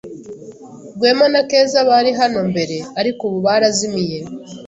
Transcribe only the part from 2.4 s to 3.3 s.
mbere, ariko